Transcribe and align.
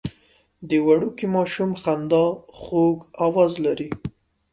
د 0.69 0.71
وړوکي 0.87 1.25
ماشوم 1.35 1.71
خندا 1.81 2.25
خوږ 2.59 2.97
اواز 3.27 3.53
لري. 3.65 3.89